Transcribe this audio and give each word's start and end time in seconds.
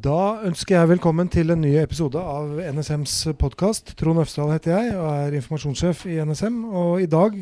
Da 0.00 0.40
ønsker 0.48 0.78
jeg 0.78 0.88
velkommen 0.94 1.28
til 1.28 1.50
en 1.52 1.60
ny 1.60 1.74
episode 1.76 2.16
av 2.16 2.54
NSMs 2.72 3.34
podkast. 3.36 3.90
Trond 3.98 4.22
Øfsdal 4.22 4.52
heter 4.54 4.72
jeg 4.72 4.94
og 4.96 5.08
er 5.10 5.34
informasjonssjef 5.36 6.06
i 6.08 6.14
NSM. 6.24 6.62
Og 6.64 7.02
i 7.02 7.08
dag 7.10 7.34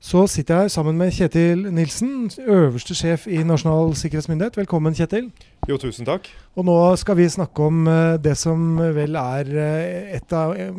så 0.00 0.22
sitter 0.30 0.62
jeg 0.62 0.72
sammen 0.72 0.96
med 0.96 1.12
Kjetil 1.12 1.66
Nilsen, 1.74 2.30
øverste 2.40 2.96
sjef 2.96 3.26
i 3.28 3.42
Nasjonal 3.44 3.92
sikkerhetsmyndighet. 4.00 4.56
Velkommen, 4.62 4.96
Kjetil. 4.96 5.28
Jo, 5.68 5.76
tusen 5.82 6.08
takk. 6.08 6.30
Og 6.56 6.64
nå 6.70 6.78
skal 7.02 7.18
vi 7.20 7.28
snakke 7.34 7.68
om 7.68 7.84
eh, 7.90 8.16
det 8.22 8.38
som 8.40 8.80
vel 8.96 9.20
er 9.20 9.52
eh, 9.66 10.24
av, 10.30 10.56
eh, 10.56 10.72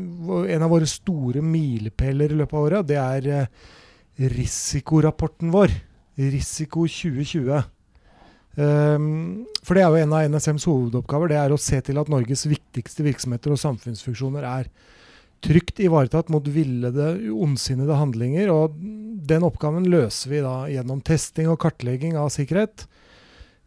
en 0.56 0.66
av 0.66 0.74
våre 0.74 0.90
store 0.90 1.46
milepæler 1.46 2.34
i 2.34 2.42
løpet 2.42 2.58
av 2.58 2.66
året. 2.72 2.90
Det 2.90 2.98
er 3.04 4.34
risikorapporten 4.40 5.54
vår. 5.54 5.78
Risiko 6.18 6.88
2020. 6.90 7.75
Um, 8.56 9.46
for 9.68 9.76
det 9.76 9.84
er 9.84 9.92
jo 9.92 10.04
en 10.06 10.14
av 10.16 10.28
NSMs 10.32 10.68
hovedoppgaver. 10.70 11.32
Det 11.32 11.40
er 11.40 11.54
å 11.54 11.60
se 11.60 11.82
til 11.84 12.00
at 12.00 12.12
Norges 12.12 12.46
viktigste 12.48 13.04
virksomheter 13.06 13.54
og 13.54 13.62
samfunnsfunksjoner 13.62 14.48
er 14.48 14.70
trygt 15.46 15.82
ivaretatt 15.84 16.32
mot 16.34 16.46
villede, 16.48 17.16
ondsinnede 17.34 18.00
handlinger. 18.00 18.52
Og 18.54 18.78
den 19.28 19.46
oppgaven 19.46 19.88
løser 19.92 20.32
vi 20.32 20.44
da 20.46 20.58
gjennom 20.72 21.04
testing 21.06 21.52
og 21.52 21.60
kartlegging 21.66 22.16
av 22.20 22.32
sikkerhet. 22.34 22.88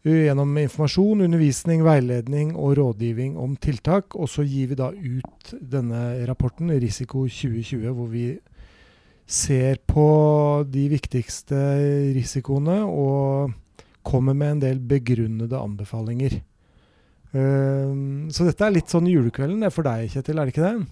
Gjennom 0.07 0.55
informasjon, 0.57 1.25
undervisning, 1.25 1.83
veiledning 1.83 2.53
og 2.55 2.77
rådgivning 2.79 3.35
om 3.37 3.57
tiltak. 3.59 4.15
Og 4.15 4.31
så 4.31 4.45
gir 4.47 4.71
vi 4.71 4.79
da 4.79 4.89
ut 4.95 5.53
denne 5.59 6.23
rapporten, 6.29 6.71
Risiko 6.81 7.27
2020, 7.27 7.89
hvor 7.93 8.07
vi 8.09 8.29
ser 9.29 9.77
på 9.85 10.05
de 10.65 10.87
viktigste 10.89 11.57
risikoene 12.15 12.81
og 12.89 13.51
kommer 14.09 14.37
med 14.37 14.55
en 14.57 14.63
del 14.63 14.79
begrunnede 14.81 15.57
anbefalinger. 15.57 16.39
Uh, 17.29 18.25
så 18.33 18.47
dette 18.47 18.65
er 18.65 18.73
litt 18.73 18.89
sånn 18.89 19.09
julekvelden 19.09 19.61
det 19.61 19.69
er 19.69 19.75
for 19.75 19.85
deg, 19.85 20.09
Kjetil, 20.09 20.39
er 20.41 20.49
det 20.49 20.55
ikke 20.55 20.65
det? 20.65 20.87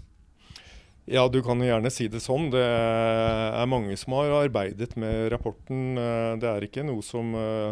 Ja, 1.08 1.24
du 1.32 1.40
kan 1.40 1.62
jo 1.64 1.70
gjerne 1.70 1.90
si 1.94 2.10
det 2.12 2.20
sånn. 2.20 2.50
Det 2.52 2.62
er 2.62 3.70
mange 3.72 3.96
som 4.00 4.18
har 4.18 4.34
arbeidet 4.42 4.92
med 5.00 5.30
rapporten. 5.32 5.96
Eh, 5.96 6.34
det 6.42 6.50
er 6.50 6.66
ikke 6.68 6.84
noe 6.84 7.00
som 7.06 7.32
uh, 7.32 7.72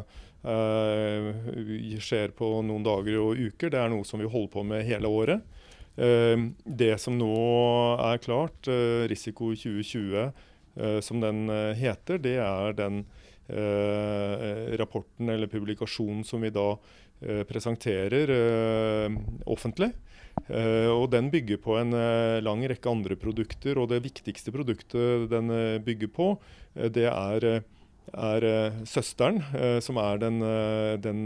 skjer 1.99 2.31
på 2.37 2.51
noen 2.63 2.85
dager 2.85 3.19
og 3.19 3.35
uker. 3.35 3.73
Det 3.73 3.81
er 3.81 3.91
noe 3.91 4.07
som 4.07 4.23
vi 4.23 4.29
holder 4.31 4.53
på 4.53 4.63
med 4.71 4.87
hele 4.87 5.11
året. 5.11 5.43
Uh, 5.99 6.47
det 6.63 6.93
som 7.03 7.19
nå 7.19 7.35
er 8.07 8.23
klart, 8.23 8.71
Risiko 9.11 9.51
2020, 9.51 10.31
som 11.03 11.21
den 11.23 11.45
heter, 11.79 12.17
det 12.19 12.35
er 12.43 12.73
den 12.75 13.05
rapporten 13.47 15.29
eller 15.29 15.47
publikasjonen 15.47 16.23
som 16.25 16.41
vi 16.41 16.49
da 16.49 16.71
eh, 17.21 17.43
presenterer 17.47 18.31
eh, 18.33 19.17
offentlig. 19.45 19.91
og 20.91 21.05
Den 21.13 21.29
bygger 21.31 21.61
på 21.63 21.77
en 21.79 21.95
lang 22.43 22.65
rekke 22.67 22.89
andre 22.91 23.15
produkter. 23.15 23.77
og 23.79 23.87
Det 23.87 24.01
viktigste 24.03 24.51
produktet 24.51 25.29
den 25.31 25.47
bygger 25.85 26.09
på, 26.11 26.27
det 26.75 27.05
er, 27.07 27.63
er 28.11 28.47
søsteren, 28.83 29.39
som 29.79 29.95
er 29.95 30.19
den, 30.19 30.41
den 30.99 31.23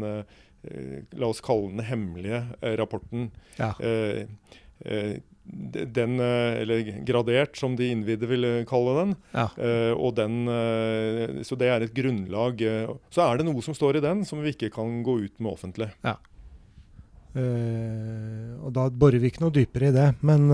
La 1.15 1.29
oss 1.29 1.41
kalle 1.45 1.71
den 1.71 1.85
hemmelige 1.87 2.43
rapporten. 2.79 3.29
Ja. 3.59 3.73
Den, 5.49 6.19
eller 6.19 6.89
gradert, 7.07 7.57
som 7.57 7.77
de 7.79 7.87
innvidde 7.93 8.27
ville 8.29 8.51
kalle 8.69 8.95
den. 8.99 9.13
Ja. 9.33 9.47
og 9.95 10.17
den. 10.19 10.41
Så 11.47 11.57
det 11.59 11.71
er 11.71 11.85
et 11.85 11.95
grunnlag. 11.95 12.61
Så 13.09 13.23
er 13.25 13.39
det 13.39 13.47
noe 13.47 13.63
som 13.65 13.77
står 13.77 13.99
i 13.99 14.03
den 14.05 14.25
som 14.27 14.43
vi 14.43 14.53
ikke 14.53 14.71
kan 14.75 14.99
gå 15.05 15.19
ut 15.25 15.39
med 15.39 15.53
offentlig. 15.53 15.89
Ja. 16.05 16.17
Og 17.39 18.71
da 18.75 18.89
borer 18.89 19.21
vi 19.21 19.31
ikke 19.31 19.45
noe 19.45 19.55
dypere 19.55 19.89
i 19.89 19.95
det. 19.95 20.09
Men, 20.25 20.47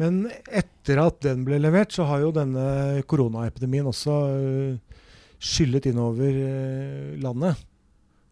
men, 0.00 0.20
etter 0.50 1.02
at 1.06 1.22
den 1.24 1.46
ble 1.46 1.60
levert, 1.62 1.94
så 1.94 2.08
har 2.10 2.24
jo 2.24 2.34
denne 2.36 3.00
koronaepidemien 3.08 3.88
også 3.88 4.20
skyllet 5.40 5.88
innover 5.88 6.36
landet. 7.20 7.66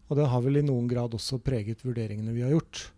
Og 0.09 0.17
det 0.17 0.29
har 0.29 0.41
vel 0.41 0.59
i 0.59 0.65
noen 0.65 0.87
grad 0.89 1.13
også 1.13 1.37
preget 1.41 1.85
vurderingene 1.85 2.33
vi 2.33 2.45
har 2.45 2.55
gjort. 2.55 2.89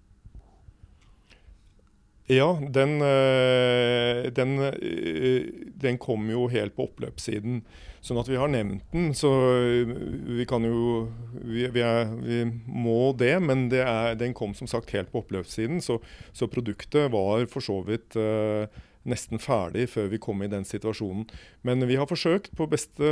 Ja, 2.31 2.59
den, 2.69 3.01
eh, 3.01 4.31
den, 4.31 4.59
eh, 4.59 5.43
den, 5.75 5.97
kom 5.97 6.29
jo 6.29 6.47
helt 6.47 6.75
på 6.77 6.85
oppløpssiden. 6.87 7.63
Sånn 8.01 8.19
at 8.21 8.29
vi 8.31 8.37
har 8.39 8.47
nevnt 8.47 8.85
den. 8.93 9.09
Så 9.17 9.27
eh, 9.57 9.91
vi 10.37 10.45
kan 10.47 10.63
jo 10.63 11.09
Vi, 11.41 11.65
vi, 11.73 11.81
er, 11.81 12.07
vi 12.21 12.45
må 12.67 13.11
det, 13.17 13.33
men 13.41 13.67
det 13.69 13.81
er, 13.83 14.15
den 14.15 14.33
kom 14.37 14.53
som 14.55 14.69
sagt 14.69 14.93
helt 14.95 15.11
på 15.11 15.23
oppløpssiden. 15.25 15.81
Så, 15.81 15.99
så 16.31 16.47
produktet 16.47 17.11
var 17.11 17.43
for 17.51 17.65
så 17.65 17.81
vidt 17.83 18.15
uh, 18.15 18.69
nesten 19.03 19.41
ferdig 19.41 19.87
før 19.89 20.07
vi 20.11 20.21
kom 20.21 20.43
i 20.45 20.49
den 20.51 20.63
situasjonen. 20.63 21.25
Men 21.65 21.83
vi 21.89 21.97
har 21.97 22.07
forsøkt 22.07 22.53
på 22.55 22.69
beste 22.69 23.11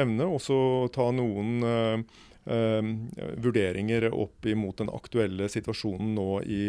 evne 0.00 0.26
også 0.26 0.56
å 0.56 0.90
ta 0.94 1.10
noen 1.14 1.60
uh, 1.62 2.22
vurderinger 2.44 4.08
opp 4.10 4.46
imot 4.50 4.80
den 4.80 4.88
aktuelle 4.90 5.46
situasjonen 5.52 6.14
nå 6.16 6.30
i 6.42 6.62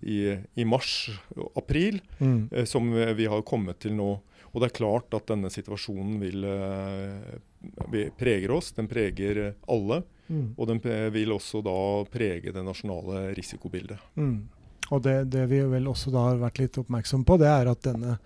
i, 0.00 0.38
i 0.54 0.64
mars-april, 0.64 2.00
mm. 2.18 2.48
eh, 2.52 2.64
som 2.64 2.92
vi 3.16 3.26
har 3.26 3.42
kommet 3.42 3.80
til 3.82 3.96
nå. 3.98 4.10
Og 4.48 4.62
det 4.62 4.70
er 4.70 4.78
klart 4.78 5.14
at 5.16 5.28
denne 5.28 5.50
situasjonen 5.52 6.20
vil 6.22 6.46
eh, 6.48 8.10
preger 8.18 8.54
oss. 8.54 8.72
Den 8.76 8.88
preger 8.90 9.52
alle. 9.68 10.02
Mm. 10.28 10.54
Og 10.56 10.68
den 10.70 10.80
vil 11.12 11.32
også 11.32 11.62
da 11.64 11.78
prege 12.12 12.52
det 12.52 12.64
nasjonale 12.64 13.28
risikobildet. 13.36 14.00
Mm. 14.20 14.48
Og 14.94 15.02
det, 15.04 15.16
det, 15.32 15.44
vi 15.50 15.60
vel 15.68 15.88
også 15.90 16.12
da 16.12 16.22
har 16.30 16.40
vært 16.40 16.60
litt 16.62 16.78
oppmerksom 16.80 17.24
på, 17.28 17.36
det 17.40 17.48
er 17.50 17.68
at 17.68 17.84
denne 17.84 18.16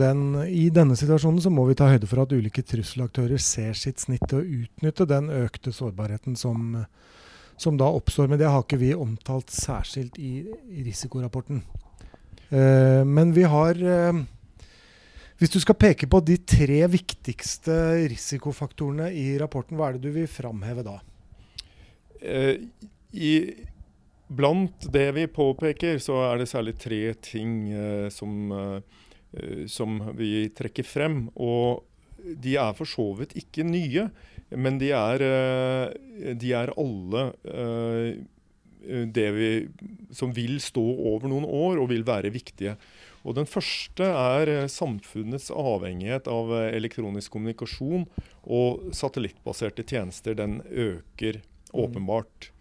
den, 0.00 0.20
i 0.44 0.68
denne 0.72 0.96
situasjonen 0.98 1.40
så 1.40 1.52
må 1.52 1.64
vi 1.68 1.76
ta 1.78 1.88
høyde 1.88 2.08
for 2.10 2.24
at 2.24 2.34
ulike 2.36 2.64
trusselaktører 2.66 3.40
ser 3.40 3.72
sitt 3.76 4.02
snitt 4.02 4.26
til 4.28 4.42
å 4.42 4.62
utnytte 4.64 5.08
den 5.08 5.30
økte 5.32 5.72
sårbarheten 5.72 6.36
som, 6.36 6.84
som 7.56 7.80
da 7.80 7.88
oppstår. 7.88 8.28
Men 8.28 8.40
det 8.40 8.50
har 8.52 8.64
ikke 8.64 8.80
vi 8.80 8.92
omtalt 8.96 9.52
særskilt 9.54 10.18
i, 10.20 10.44
i 10.72 10.84
risikorapporten. 10.84 11.62
Uh, 12.52 13.02
men 13.08 13.32
vi 13.34 13.42
har 13.42 13.74
uh, 13.74 14.18
Hvis 15.40 15.50
du 15.50 15.58
skal 15.58 15.74
peke 15.74 16.06
på 16.06 16.20
de 16.22 16.36
tre 16.38 16.84
viktigste 16.86 17.74
risikofaktorene 18.12 19.08
i 19.10 19.32
rapporten, 19.40 19.74
hva 19.76 19.88
er 19.88 19.96
det 19.96 20.04
du 20.06 20.14
vil 20.14 20.28
framheve 20.30 20.84
da? 20.86 21.00
Uh, 22.22 22.54
i, 23.16 23.32
blant 24.28 24.88
det 24.92 25.10
vi 25.16 25.26
påpeker, 25.30 26.00
så 26.02 26.20
er 26.30 26.40
det 26.40 26.48
særlig 26.50 26.76
tre 26.82 27.02
ting 27.22 27.68
som, 28.10 28.50
som 29.70 30.00
vi 30.18 30.48
trekker 30.56 30.86
frem. 30.86 31.28
Og 31.36 31.84
de 32.26 32.56
er 32.58 32.74
for 32.76 32.88
så 32.88 33.06
vidt 33.20 33.36
ikke 33.38 33.66
nye. 33.66 34.08
Men 34.54 34.78
de 34.78 34.92
er, 34.94 35.22
eh, 35.26 36.34
de 36.38 36.52
er 36.54 36.72
alle 36.78 37.24
eh, 37.50 38.22
det 39.10 39.26
vi, 39.34 39.50
som 40.14 40.30
vil 40.34 40.60
stå 40.62 40.84
over 41.10 41.26
noen 41.30 41.46
år 41.48 41.82
og 41.82 41.90
vil 41.90 42.06
være 42.06 42.30
viktige. 42.34 42.76
Og 43.26 43.34
Den 43.34 43.48
første 43.50 44.06
er 44.06 44.52
eh, 44.52 44.68
samfunnets 44.70 45.50
avhengighet 45.50 46.30
av 46.30 46.52
elektronisk 46.70 47.34
kommunikasjon 47.34 48.06
og 48.44 48.92
satellittbaserte 48.94 49.82
tjenester. 49.82 50.38
Den 50.38 50.60
øker 50.70 51.42
mm. 51.42 51.80
åpenbart. 51.82 52.52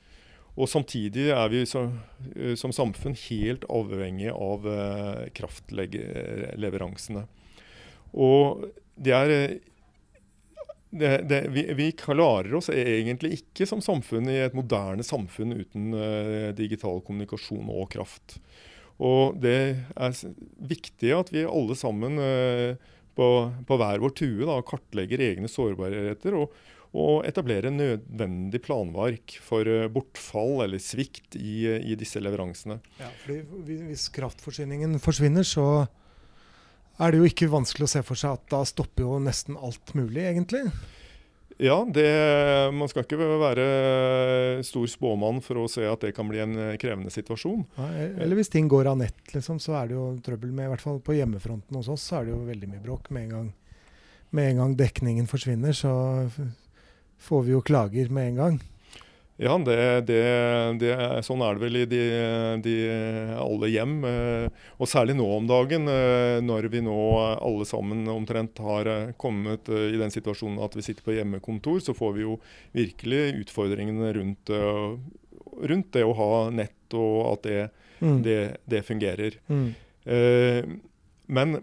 Og 0.55 0.69
Samtidig 0.71 1.29
er 1.35 1.49
vi 1.51 1.65
så, 1.67 1.83
som 2.55 2.71
samfunn 2.71 3.17
helt 3.25 3.65
avhengig 3.67 4.31
av 4.31 4.63
kraftleveransene. 5.35 7.25
Og 8.15 8.63
det 8.95 9.15
er 9.17 9.33
det, 10.95 11.09
det, 11.27 11.41
vi, 11.51 11.65
vi, 11.75 11.89
klarer 11.99 12.53
oss 12.55 12.69
egentlig 12.71 13.41
ikke 13.41 13.67
som 13.67 13.81
samfunn 13.83 14.29
i 14.31 14.37
et 14.45 14.55
moderne 14.55 15.03
samfunn 15.03 15.57
uten 15.57 15.89
digital 16.55 17.01
kommunikasjon 17.03 17.67
og 17.67 17.89
kraft. 17.91 18.37
Og 19.03 19.35
det 19.43 19.57
er 19.91 20.19
viktig 20.71 21.11
at 21.17 21.33
vi 21.35 21.43
alle 21.43 21.75
sammen 21.75 22.15
på, 23.15 23.27
på, 23.67 23.79
hver 23.79 23.99
vår 24.03 24.15
tue 24.15 24.47
da, 24.47 24.61
kartlegger 24.67 25.23
egne 25.23 25.51
sårbarheter 25.51 26.39
og, 26.39 26.55
og 26.95 27.25
etablere 27.27 27.73
nødvendig 27.73 28.61
planverk 28.65 29.37
for 29.43 29.67
uh, 29.67 29.85
bortfall 29.91 30.63
eller 30.65 30.81
svikt 30.81 31.37
i, 31.37 31.67
i 31.91 31.97
disse 31.99 32.21
leveransene. 32.23 32.79
Ja, 33.01 33.11
fordi 33.23 33.79
Hvis 33.91 34.07
kraftforsyningen 34.15 34.97
forsvinner, 35.03 35.43
så 35.43 35.85
er 36.95 37.11
det 37.11 37.19
jo 37.19 37.27
ikke 37.27 37.51
vanskelig 37.51 37.89
å 37.89 37.93
se 37.97 38.03
for 38.07 38.19
seg 38.19 38.37
at 38.37 38.45
da 38.53 38.61
stopper 38.67 39.03
jo 39.03 39.19
nesten 39.19 39.57
alt 39.59 39.91
mulig, 39.97 40.23
egentlig. 40.29 40.69
Ja, 41.57 41.77
det, 41.87 42.07
man 42.75 42.89
skal 42.91 43.05
ikke 43.05 43.19
være 43.39 43.65
stor 44.67 44.87
spåmann 44.91 45.39
for 45.43 45.61
å 45.61 45.69
se 45.71 45.85
at 45.87 46.03
det 46.03 46.11
kan 46.15 46.27
bli 46.27 46.41
en 46.43 46.55
krevende 46.81 47.13
situasjon. 47.13 47.63
Ja, 47.77 47.85
eller 48.25 48.35
hvis 48.35 48.51
ting 48.51 48.67
går 48.71 48.89
av 48.91 48.99
nett, 48.99 49.21
liksom, 49.31 49.61
så 49.63 49.77
er 49.79 49.87
det 49.87 49.95
jo 49.95 50.09
trøbbel 50.25 50.51
med 50.51 50.67
I 50.67 50.73
hvert 50.73 50.83
fall 50.83 50.99
på 51.03 51.15
hjemmefronten 51.15 51.79
hos 51.79 51.91
oss 51.91 52.09
så 52.09 52.19
er 52.19 52.27
det 52.27 52.35
jo 52.35 52.41
veldig 52.49 52.71
mye 52.73 52.83
bråk. 52.83 53.07
Med 53.15 53.27
en 53.27 53.33
gang, 53.35 53.47
med 54.35 54.51
en 54.51 54.61
gang 54.63 54.75
dekningen 54.83 55.31
forsvinner, 55.31 55.75
så 55.75 55.93
får 57.21 57.45
vi 57.47 57.55
jo 57.55 57.65
klager 57.65 58.09
med 58.13 58.33
en 58.33 58.41
gang. 58.41 58.63
Ja, 59.35 59.57
det, 59.59 60.07
det, 60.07 60.19
det, 60.79 60.91
sånn 61.27 61.41
er 61.43 61.57
det 61.57 61.63
vel 61.65 61.77
i 61.81 61.87
de, 61.91 62.03
de 62.63 62.75
alle 63.35 63.67
hjem. 63.67 63.97
Eh, 64.07 64.45
og 64.79 64.87
særlig 64.87 65.17
nå 65.19 65.25
om 65.27 65.49
dagen, 65.49 65.89
eh, 65.91 66.39
når 66.39 66.69
vi 66.71 66.79
nå 66.85 66.95
alle 67.35 67.67
sammen 67.67 68.07
omtrent 68.13 68.61
har 68.63 68.87
eh, 68.87 69.11
kommet 69.19 69.67
i 69.67 69.99
den 69.99 70.13
situasjonen 70.13 70.61
at 70.63 70.77
vi 70.79 70.85
sitter 70.87 71.03
på 71.03 71.17
hjemmekontor, 71.17 71.83
så 71.83 71.95
får 71.97 72.15
vi 72.15 72.23
jo 72.23 72.39
virkelig 72.77 73.41
utfordringene 73.41 74.13
rundt, 74.15 74.55
rundt 74.55 75.91
det 75.91 76.07
å 76.07 76.15
ha 76.15 76.31
nett 76.55 76.95
og 76.95 77.19
at 77.33 77.43
det, 77.43 77.61
mm. 77.99 78.17
det 78.71 78.85
fungerer. 78.87 79.35
Mm. 79.51 79.67
Men 81.27 81.57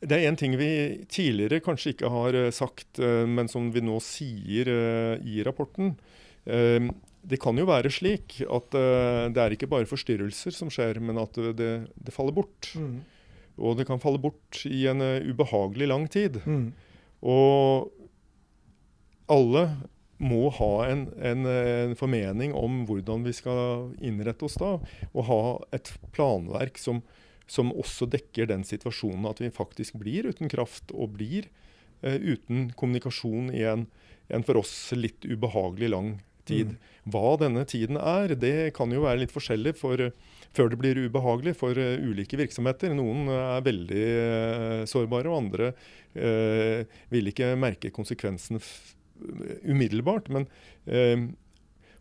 det 0.00 0.14
er 0.14 0.28
én 0.30 0.38
ting 0.38 0.54
vi 0.60 0.70
tidligere 1.10 1.62
kanskje 1.64 1.94
ikke 1.94 2.10
har 2.12 2.36
sagt, 2.54 3.00
men 3.00 3.50
som 3.50 3.72
vi 3.74 3.82
nå 3.82 3.96
sier 4.04 4.70
i 5.18 5.42
rapporten. 5.46 5.96
Det 7.28 7.38
kan 7.42 7.58
jo 7.58 7.66
være 7.68 7.90
slik 7.92 8.38
at 8.46 8.76
eh, 8.78 9.26
det 9.34 9.42
er 9.42 9.54
ikke 9.54 9.68
bare 9.68 9.88
forstyrrelser 9.88 10.54
som 10.54 10.70
skjer, 10.72 11.00
men 11.04 11.18
at 11.20 11.36
det, 11.58 11.72
det 11.92 12.14
faller 12.14 12.36
bort. 12.36 12.70
Mm. 12.78 13.02
Og 13.58 13.76
det 13.78 13.88
kan 13.88 14.00
falle 14.00 14.20
bort 14.22 14.62
i 14.68 14.86
en 14.88 15.02
ubehagelig 15.02 15.90
lang 15.90 16.06
tid. 16.08 16.38
Mm. 16.46 16.70
Og 17.26 17.90
alle 19.28 19.64
må 20.18 20.48
ha 20.56 20.72
en, 20.88 21.04
en, 21.22 21.46
en, 21.46 21.94
formening 21.98 22.54
om 22.56 22.82
hvordan 22.88 23.26
vi 23.26 23.34
skal 23.36 23.92
innrette 24.02 24.46
oss 24.46 24.56
da. 24.58 24.76
Og 25.12 25.28
ha 25.28 25.42
et 25.76 25.92
planverk 26.16 26.80
som, 26.80 27.02
som 27.48 27.72
også 27.72 28.08
dekker 28.12 28.50
den 28.50 28.64
situasjonen 28.68 29.26
at 29.30 29.40
vi 29.42 29.50
faktisk 29.54 29.98
blir 30.00 30.28
uten 30.28 30.50
kraft 30.52 30.92
og 30.94 31.16
blir 31.16 31.48
eh, 32.02 32.20
uten 32.20 32.68
kommunikasjon 32.78 33.50
i 33.56 33.64
en, 33.68 33.86
en 34.28 34.44
for 34.46 34.60
oss 34.60 34.74
litt 34.96 35.24
ubehagelig 35.24 35.92
lang 35.94 36.16
tid. 36.48 36.74
Mm. 36.74 36.98
Hva 37.12 37.32
denne 37.40 37.64
tiden 37.68 37.98
er, 38.00 38.34
det 38.40 38.72
kan 38.76 38.92
jo 38.92 39.04
være 39.04 39.22
litt 39.22 39.34
forskjellig 39.34 39.74
for, 39.78 40.02
før 40.56 40.72
det 40.72 40.80
blir 40.80 41.00
ubehagelig 41.06 41.54
for 41.60 41.76
uh, 41.76 41.96
ulike 42.04 42.40
virksomheter. 42.40 42.94
Noen 42.96 43.28
er 43.32 43.64
veldig 43.66 44.04
uh, 44.04 44.84
sårbare, 44.88 45.28
og 45.28 45.42
andre 45.42 45.72
uh, 45.72 47.00
vil 47.12 47.32
ikke 47.32 47.54
merke 47.60 47.92
konsekvensene 47.94 48.60
umiddelbart. 49.66 50.28
Men 50.30 50.46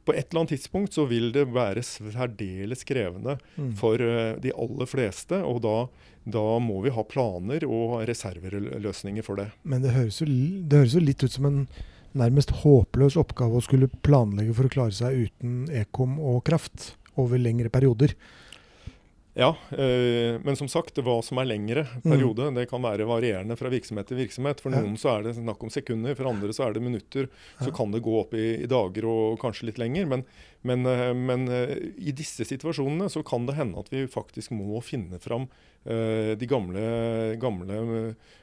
på 0.08 0.16
et 0.16 0.30
eller 0.30 0.44
annet 0.44 0.56
tidspunkt 0.56 0.96
så 0.96 1.04
vil 1.10 1.34
det 1.36 1.50
være 1.52 1.84
særdeles 1.84 2.86
krevende 2.88 3.38
mm. 3.58 3.74
for 3.80 4.00
de 4.44 4.54
aller 4.56 4.90
fleste. 4.90 5.42
Og 5.44 5.60
da, 5.66 5.76
da, 6.24 6.46
må 6.64 6.80
vi 6.86 6.96
ha 6.96 7.04
planer 7.04 7.68
og 7.68 8.00
reserveløsninger 8.08 9.26
for 9.26 9.42
det. 9.42 9.50
Men 9.68 9.84
det 9.84 9.94
høres 9.98 10.22
jo, 10.24 10.30
det 10.30 10.84
høres 10.84 10.96
jo 10.96 11.04
litt 11.04 11.28
ut 11.28 11.36
som 11.36 11.50
en 11.50 11.62
nærmest 12.18 12.54
håpløs 12.64 13.18
oppgave 13.20 13.60
å 13.60 13.66
skulle 13.66 13.92
planlegge 14.06 14.56
for 14.58 14.68
å 14.68 14.74
klare 14.74 14.96
seg 14.96 15.28
uten 15.28 15.68
ekom 15.76 16.18
og 16.24 16.44
kraft 16.48 16.94
over 17.20 17.42
lengre 17.42 17.72
perioder. 17.74 18.14
Ja, 19.38 19.52
øh, 19.72 20.40
men 20.42 20.56
som 20.58 20.70
sagt, 20.72 20.98
hva 21.06 21.20
som 21.22 21.38
er 21.38 21.46
lengre 21.46 21.84
mm. 21.86 22.06
periode, 22.08 22.48
mm. 22.50 22.56
det 22.58 22.66
kan 22.72 22.82
være 22.82 23.06
varierende 23.06 23.58
fra 23.60 23.70
virksomhet 23.70 24.10
til 24.10 24.18
virksomhet. 24.18 24.64
For 24.64 24.74
noen 24.74 24.96
så 24.98 25.12
er 25.12 25.28
det 25.28 25.36
snakk 25.38 25.62
om 25.62 25.70
sekunder, 25.74 26.16
for 26.18 26.30
andre 26.32 26.56
så 26.58 26.66
er 26.66 26.74
det 26.74 26.82
minutter. 26.82 27.28
Så 27.62 27.70
kan 27.76 27.94
det 27.94 28.02
gå 28.06 28.16
opp 28.18 28.34
i, 28.34 28.48
i 28.66 28.70
dager 28.70 29.06
og 29.06 29.38
kanskje 29.44 29.70
litt 29.70 29.78
lenger. 29.82 30.10
Men, 30.10 30.24
men, 30.66 30.90
øh, 30.90 31.14
men 31.14 31.46
øh, 31.54 31.76
i 32.02 32.16
disse 32.18 32.48
situasjonene 32.50 33.12
så 33.14 33.22
kan 33.28 33.46
det 33.46 33.60
hende 33.60 33.78
at 33.78 33.94
vi 33.94 34.08
faktisk 34.10 34.56
må 34.58 34.82
finne 34.86 35.22
fram 35.22 35.50
de 35.88 36.48
gamle, 36.52 36.82
gamle 37.40 37.76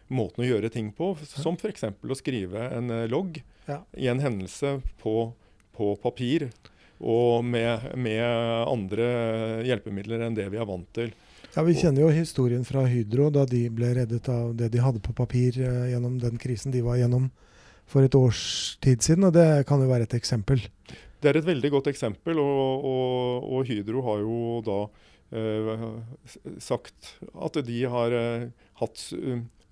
måtene 0.09 0.47
å 0.47 0.49
gjøre 0.49 0.71
ting 0.73 0.87
på. 0.97 1.11
Som 1.29 1.59
f.eks. 1.59 1.91
å 1.93 2.17
skrive 2.17 2.71
en 2.73 2.89
logg 3.13 3.43
i 4.01 4.07
en 4.09 4.23
hendelse 4.23 4.79
på, 5.03 5.27
på 5.77 5.91
papir 6.01 6.47
og 7.01 7.45
med, 7.45 7.95
med, 7.99 8.25
andre 8.71 9.07
hjelpemidler 9.67 10.27
enn 10.27 10.37
det 10.37 10.47
vi 10.53 10.61
er 10.61 10.69
vant 10.69 10.89
til. 10.97 11.13
Ja, 11.55 11.63
Vi 11.63 11.77
kjenner 11.79 12.05
jo 12.05 12.11
historien 12.15 12.65
fra 12.67 12.85
Hydro, 12.91 13.31
da 13.31 13.45
de 13.47 13.69
ble 13.71 13.93
reddet 13.95 14.29
av 14.31 14.55
det 14.59 14.73
de 14.75 14.83
hadde 14.83 15.03
på 15.03 15.15
papir 15.15 15.59
eh, 15.63 15.91
gjennom 15.93 16.19
den 16.23 16.39
krisen 16.41 16.75
de 16.75 16.83
var 16.83 16.99
gjennom 16.99 17.31
for 17.91 18.07
et 18.07 18.17
års 18.19 18.77
tid 18.83 19.03
siden. 19.05 19.29
og 19.29 19.35
Det 19.37 19.67
kan 19.69 19.83
jo 19.83 19.91
være 19.91 20.09
et 20.09 20.17
eksempel. 20.19 20.63
Det 21.21 21.31
er 21.31 21.39
et 21.39 21.47
veldig 21.47 21.71
godt 21.73 21.89
eksempel, 21.93 22.39
og, 22.43 22.85
og, 22.85 23.47
og 23.55 23.69
Hydro 23.69 24.03
har 24.09 24.25
jo 24.25 24.41
da 24.67 24.81
eh, 25.35 25.87
sagt 26.59 27.15
at 27.33 27.63
de 27.67 27.79
har 27.91 28.19
eh, 28.19 28.51
hatt 28.83 29.07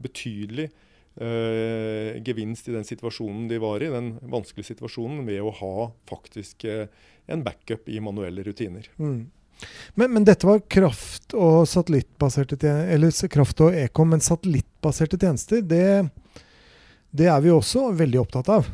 betydelig 0.03 0.71
eh, 1.17 2.23
gevinst 2.25 2.69
i 2.69 2.75
den 2.77 2.87
situasjonen 2.87 3.47
de 3.51 3.61
var 3.63 3.83
i, 3.83 3.91
den 3.93 4.15
vanskelige 4.33 4.73
situasjonen, 4.73 5.25
ved 5.29 5.43
å 5.45 5.53
ha 5.61 5.77
faktisk 6.11 6.65
eh, 6.69 6.87
en 7.27 7.45
backup 7.45 7.89
i 7.89 8.01
manuelle 8.03 8.45
rutiner. 8.47 8.89
Mm. 8.99 9.31
Men, 9.95 10.13
men, 10.13 10.25
dette 10.27 10.47
var 10.49 10.63
kraft- 10.71 11.37
og 11.39 11.69
satellittbaserte 11.71 12.59
eller 12.67 13.29
kraft 13.31 13.61
og 13.63 13.77
ekom, 13.79 14.15
men 14.15 14.25
satellittbaserte 14.25 15.21
tjenester, 15.21 15.63
det, 15.63 15.85
det, 17.11 17.29
er 17.31 17.43
vi 17.45 17.53
også 17.55 17.91
veldig 17.99 18.23
opptatt 18.25 18.51
av. 18.51 18.71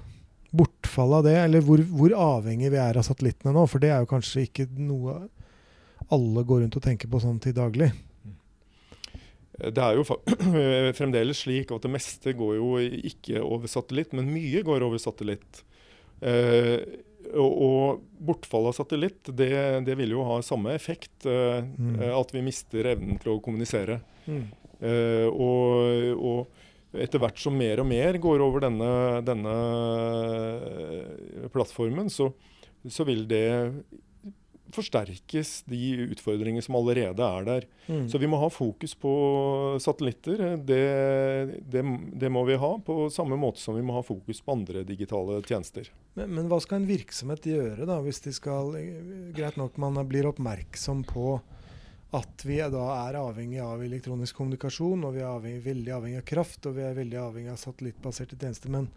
Bortfallet 0.49 1.19
av 1.19 1.27
det, 1.27 1.37
eller 1.43 1.65
hvor, 1.65 1.83
hvor 1.93 2.15
avhengig 2.17 2.71
vi 2.73 2.81
er 2.81 2.97
av 2.97 3.05
satellittene 3.05 3.53
nå. 3.53 3.67
For 3.69 3.83
det 3.83 3.93
er 3.93 4.01
jo 4.01 4.13
kanskje 4.15 4.47
ikke 4.47 4.69
noe 4.81 5.21
alle 6.15 6.45
går 6.49 6.63
rundt 6.63 6.79
og 6.79 6.85
tenker 6.87 7.11
på 7.11 7.21
sånn 7.21 7.41
til 7.43 7.53
daglig. 7.57 7.91
Det 9.59 9.83
er 9.83 9.99
jo 9.99 10.07
fremdeles 11.01 11.43
slik 11.43 11.73
at 11.75 11.83
det 11.83 11.91
meste 11.91 12.35
går 12.39 12.57
jo 12.61 12.77
ikke 12.79 13.43
over 13.43 13.71
satellitt, 13.71 14.15
men 14.15 14.31
mye 14.31 14.63
går 14.67 14.87
over 14.87 15.03
satellitt. 15.03 15.65
Eh, 16.23 16.79
og, 17.29 17.53
og, 17.63 18.05
bortfall 18.29 18.69
av 18.71 18.77
satellitt, 18.77 19.29
det, 19.37 19.53
det, 19.87 19.97
vil 19.99 20.15
jo 20.17 20.25
ha 20.27 20.39
samme 20.45 20.73
effekt. 20.77 21.27
Eh, 21.27 21.61
mm. 21.65 21.99
Eh, 22.01 22.15
at 22.15 22.33
vi 22.35 22.45
mister 22.45 22.93
evnen 22.95 23.19
til 23.23 23.35
å 23.35 23.43
kommunisere. 23.45 24.01
Mm. 24.29 24.45
Eh, 24.79 25.27
og, 25.29 26.19
og, 26.19 26.65
etter 26.99 27.21
hvert 27.21 27.41
som 27.41 27.57
mer 27.59 27.83
og 27.83 27.89
mer 27.91 28.17
går 28.23 28.41
over 28.41 28.65
denne, 28.65 28.93
denne 29.27 29.55
plattformen, 31.53 32.09
så, 32.11 32.31
så 32.89 33.05
vil 33.05 33.27
det 33.29 33.45
forsterkes 34.75 35.63
de 35.71 36.09
utfordringer 36.13 36.65
som 36.65 36.77
allerede 36.79 37.25
er 37.25 37.47
der. 37.47 37.67
Mm. 37.87 38.07
Så 38.11 38.21
vi 38.21 38.29
må 38.31 38.41
ha 38.41 38.51
fokus 38.53 38.95
på 38.99 39.13
satellitter. 39.81 40.43
Det, 40.57 40.81
det, 41.73 41.85
det, 42.13 42.31
må 42.33 42.45
vi 42.49 42.59
ha, 42.61 42.73
på 42.85 43.09
samme 43.13 43.39
måte 43.41 43.63
som 43.63 43.77
vi 43.79 43.85
må 43.85 43.97
ha 43.97 44.05
fokus 44.05 44.43
på 44.45 44.55
andre 44.59 44.85
digitale 44.89 45.41
tjenester. 45.47 45.89
Men, 46.19 46.35
men 46.37 46.51
hva 46.51 46.61
skal 46.65 46.83
en 46.83 46.91
virksomhet 46.91 47.49
gjøre, 47.49 47.89
da, 47.89 48.01
hvis 48.05 48.23
de 48.27 48.35
skal 48.37 48.75
Greit 49.37 49.57
nok 49.59 49.77
man 49.81 49.99
blir 50.09 50.29
oppmerksom 50.29 51.05
på 51.09 51.39
at 52.17 52.45
vi 52.49 52.57
da 52.73 52.85
er 53.05 53.19
avhengig 53.21 53.61
av 53.61 53.83
elektronisk 53.85 54.39
kommunikasjon, 54.39 55.05
og 55.05 55.17
vi 55.17 55.21
er 55.21 55.29
avhengig, 55.29 55.61
veldig 55.67 55.93
avhengig 55.93 56.23
av 56.23 56.29
kraft, 56.31 56.65
og 56.69 56.79
vi 56.79 56.87
er 56.87 56.97
veldig 56.97 57.19
avhengig 57.21 57.53
av 57.53 57.61
satellittbaserte 57.61 58.39
tjenester. 58.41 58.73
Men, 58.73 58.89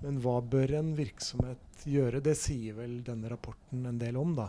men 0.00 0.20
hva 0.24 0.38
bør 0.40 0.72
en 0.80 0.94
virksomhet 0.96 1.84
gjøre? 1.88 2.22
Det 2.24 2.36
sier 2.40 2.78
vel 2.78 3.02
denne 3.04 3.28
rapporten 3.32 3.84
en 3.90 4.00
del 4.00 4.16
om, 4.20 4.32
da? 4.38 4.48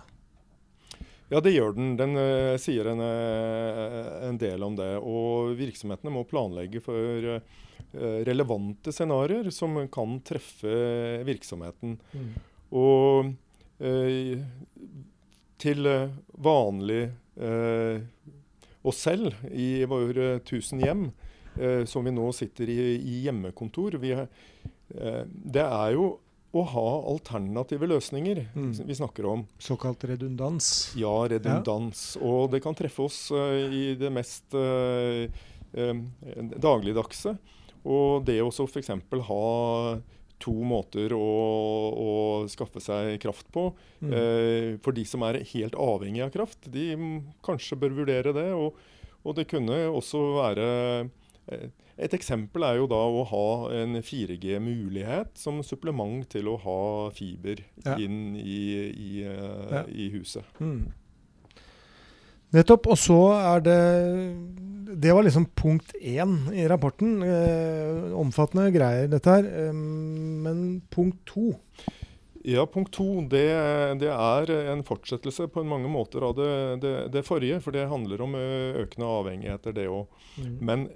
Ja, 1.29 1.41
det 1.41 1.55
gjør 1.55 1.73
den. 1.73 1.93
Den 1.97 2.17
uh, 2.19 2.53
sier 2.61 2.91
en, 2.91 3.01
uh, 3.01 4.27
en, 4.27 4.37
del 4.41 4.65
om 4.65 4.75
det. 4.77 4.91
Og 5.01 5.55
virksomhetene 5.57 6.13
må 6.13 6.25
planlegge 6.29 6.81
for 6.85 7.29
uh, 7.37 7.39
relevante 8.27 8.93
scenarioer 8.93 9.49
som 9.55 9.77
kan 9.91 10.19
treffe 10.25 10.75
virksomheten. 11.27 11.95
Mm. 12.11 12.29
Og 12.75 13.33
til 15.59 15.87
vanlig 16.47 16.99
oss 18.87 19.01
selv 19.03 19.35
i 19.51 19.83
våre 19.87 20.39
tusen 20.47 20.79
hjem, 20.83 21.05
som 21.87 22.07
vi 22.07 22.13
nå 22.15 22.29
sitter 22.35 22.71
i, 22.71 22.77
i 22.95 23.17
hjemmekontor 23.25 23.97
vi, 23.99 24.13
Det 24.87 25.65
er 25.65 25.95
jo 25.95 26.07
å 26.55 26.63
ha 26.71 26.85
alternative 27.11 27.87
løsninger 27.89 28.45
mm. 28.55 28.71
vi 28.87 28.95
snakker 28.95 29.27
om. 29.27 29.43
Såkalt 29.59 30.05
redundans? 30.07 30.93
Ja, 30.95 31.13
redundans. 31.27 32.13
Ja. 32.15 32.29
Og 32.29 32.53
det 32.53 32.61
kan 32.63 32.77
treffe 32.77 33.07
oss 33.09 33.19
uh, 33.35 33.59
i 33.67 33.95
det 33.99 34.11
mest 34.13 34.55
uh, 34.55 35.25
uh, 35.75 35.95
dagligdagse. 36.55 37.35
Og 37.85 38.23
det 38.25 38.39
å 38.41 38.49
f.eks. 38.49 38.93
ha 39.27 39.41
to 40.45 40.53
måter 40.67 41.13
å, 41.15 41.27
å, 41.95 42.13
skaffe 42.51 42.81
seg 42.83 43.19
kraft 43.23 43.47
på. 43.55 43.69
Mm. 44.03 44.79
for 44.83 44.93
de 44.93 45.05
som 45.07 45.23
er 45.25 45.39
helt 45.53 45.77
avhengig 45.79 46.25
av 46.25 46.33
kraft, 46.33 46.67
de 46.69 46.89
kanskje 47.45 47.77
bør 47.79 47.95
vurdere 48.01 48.33
det. 48.35 48.49
Og, 48.57 48.75
og 49.23 49.37
det 49.37 49.47
kunne 49.49 49.77
også 49.87 50.23
være 50.35 50.67
et 51.95 52.13
eksempel 52.17 52.65
er 52.67 52.79
jo 52.81 52.89
da 52.91 52.99
å 52.99 53.23
ha 53.29 53.47
en 53.77 53.95
4G-mulighet 54.03 55.37
som 55.39 55.61
supplement 55.63 56.25
til 56.31 56.49
å 56.51 56.57
ha 56.65 56.81
fiber 57.15 57.61
ja. 57.85 57.95
inn 58.01 58.35
i, 58.35 58.61
i, 58.91 59.11
uh, 59.23 59.71
ja. 59.71 59.83
i 59.87 60.09
huset. 60.17 60.43
Mm. 60.59 60.89
Nettopp. 62.55 62.91
Og 62.91 62.99
så 62.99 63.19
er 63.35 63.65
det 63.65 63.81
Det 64.95 65.11
var 65.13 65.25
liksom 65.25 65.49
punkt 65.55 65.95
én 65.99 66.37
i 66.55 66.67
rapporten. 66.71 67.21
Eh, 67.23 68.13
omfattende 68.15 68.69
greier, 68.71 69.09
dette 69.11 69.29
her. 69.29 69.43
Eh, 69.45 69.73
men 69.73 70.81
punkt 70.89 71.25
to 71.25 71.53
Ja, 72.45 72.65
punkt 72.69 72.93
to 72.93 73.25
det, 73.25 73.47
det, 73.99 74.11
er 74.11 74.51
en 74.71 74.83
fortsettelse 74.85 75.47
på 75.49 75.63
mange 75.65 75.89
måter 75.89 76.21
av 76.21 76.35
det, 76.37 76.51
det, 76.83 76.93
det 77.11 77.25
forrige. 77.25 77.59
For 77.59 77.75
det 77.75 77.89
handler 77.89 78.21
om 78.21 78.35
økende 78.35 79.09
avhengigheter, 79.09 79.73
det 79.73 79.89
òg. 79.89 80.05
Mm. 80.37 80.57
Men 80.61 80.87